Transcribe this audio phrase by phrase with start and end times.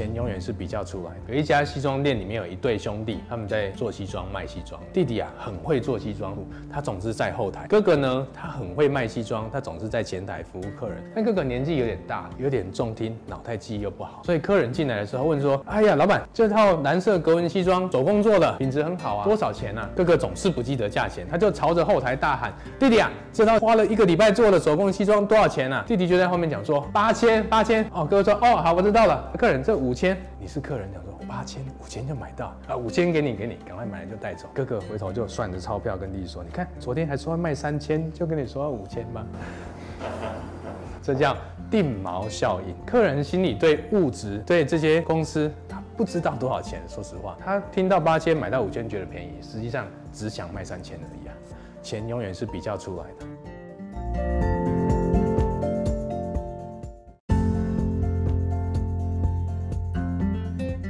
[0.00, 1.34] 钱永远是比较出来的。
[1.34, 4.80] 有一家西装店里面有一对兄弟，他们在做西装卖西装。
[4.94, 6.34] 弟弟啊，很会做西装，
[6.72, 7.66] 他总是在后台。
[7.68, 10.96] 哥哥呢，他很会卖西装，他总是在前台服务客人。
[11.14, 29.80] 但哥哥年纪有点大，有点重听，脑袋记忆又不好，所以客人进来的时候问说：“哎呀，老板，这套蓝色格纹西装手工做的，品质很好啊，多少钱啊？”哥哥总是不记得价钱，他就朝着后台大喊：“弟弟啊，这套花了一个礼拜做的手工西装多少钱啊？”弟弟就在后面讲说：“八千，八千。”哦，哥哥说：“哦，好，我知道了。”客人这。
[29.80, 34.46] 五五千，你是客人，讲说八千，五千就买到啊，五千给你，给你，赶快买了就带走。
[34.54, 39.26] 哥哥回头就算着钞票跟弟弟说：“你看，昨天还说要卖三千，就跟你说要五千吧。
[41.02, 41.36] ”这叫
[41.68, 42.72] 定锚效应。
[42.86, 46.80] 客人心里对物质、对这些公司，他不知道多少钱。
[46.86, 51.34] 说实话，他听到八千买到五千觉得便宜，实际上只想卖三千而已啊。
[51.82, 54.49] 钱永远是比较出来的。